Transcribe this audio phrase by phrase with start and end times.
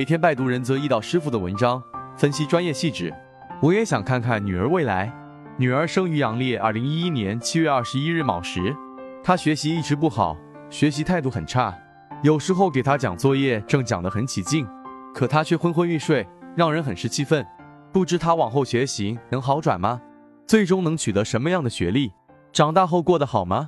[0.00, 1.82] 每天拜读仁泽易道师傅的文章，
[2.16, 3.12] 分析专业细致。
[3.60, 5.12] 我也想看看女儿未来。
[5.58, 8.74] 女儿生于阳历二零一一年七月二十一日卯时，
[9.22, 10.34] 她学习一直不好，
[10.70, 11.76] 学习态度很差。
[12.22, 14.66] 有时候给她讲作业，正讲得很起劲，
[15.14, 16.26] 可她却昏昏欲睡，
[16.56, 17.46] 让人很是气愤。
[17.92, 20.00] 不知她往后学习能好转吗？
[20.46, 22.10] 最终能取得什么样的学历？
[22.54, 23.66] 长大后过得好吗？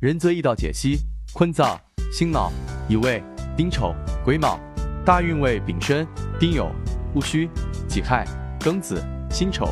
[0.00, 0.96] 仁泽易道解析：
[1.34, 1.76] 坤燥，
[2.10, 2.50] 辛卯，
[2.88, 3.22] 乙未，
[3.54, 3.94] 丁丑，
[4.24, 4.58] 癸卯，
[5.04, 6.06] 大运为丙申、
[6.40, 6.70] 丁酉、
[7.14, 7.50] 戊戌、
[7.86, 8.26] 己亥、
[8.60, 9.68] 庚子、辛丑。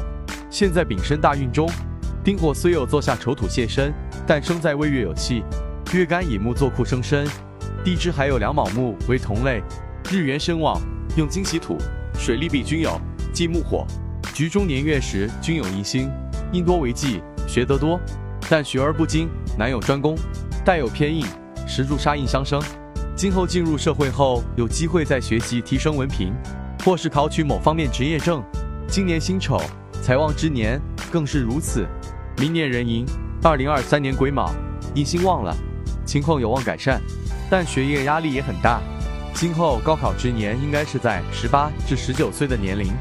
[0.50, 1.66] 现在丙申大运中，
[2.22, 3.94] 丁火虽有坐下丑土泄身，
[4.26, 5.42] 但生在未月有气，
[5.94, 7.26] 月干乙木坐库生身，
[7.82, 9.62] 地支还有两卯木为同类，
[10.10, 10.78] 日元身旺，
[11.16, 11.78] 用金喜土，
[12.18, 13.00] 水利必均有，
[13.32, 13.86] 忌木火。
[14.34, 16.10] 局中年月时均有印星，
[16.52, 17.98] 印多为忌，学得多，
[18.50, 20.14] 但学而不精，难有专攻，
[20.62, 21.24] 带有偏印，
[21.66, 22.62] 时柱杀印相生。
[23.14, 26.32] 今后进入社会后，有机会再学习提升文凭，
[26.84, 28.42] 或是考取某方面职业证。
[28.88, 29.60] 今年辛丑。
[30.02, 30.80] 财旺之年
[31.12, 31.86] 更是如此。
[32.38, 33.06] 明年壬寅，
[33.40, 34.50] 二零二三年癸卯，
[34.96, 35.54] 印星旺了，
[36.04, 37.00] 情况有望改善，
[37.48, 38.80] 但学业压力也很大。
[39.32, 42.92] 今后高考之年应该是在十八至十九岁的年龄，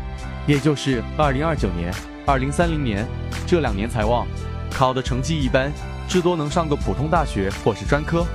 [0.46, 1.92] 也就是二零二九年、
[2.28, 3.08] 二零三零年
[3.48, 4.28] 这两年财旺，
[4.70, 5.72] 考的成绩一般，
[6.08, 8.26] 至多能上个普通大学或是专科。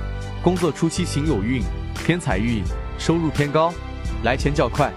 [0.43, 1.61] 工作初期行有运，
[2.05, 2.63] 偏财运，
[2.97, 3.73] 收入偏高，
[4.23, 4.91] 来钱较快，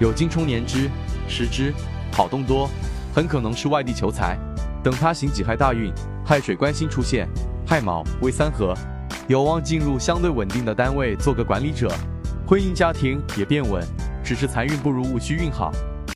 [0.00, 0.90] 有金冲年支、
[1.28, 1.72] 时支，
[2.12, 2.68] 好动多。
[3.14, 4.36] 很可能是外地求财，
[4.82, 5.92] 等他行己亥大运，
[6.24, 7.28] 亥水官星出现，
[7.66, 8.74] 亥卯未三合，
[9.26, 11.90] 有望进入相对稳定的单位做个管理者，
[12.46, 13.82] 婚姻家庭也变稳，
[14.24, 15.72] 只是财运不如戊戌运好。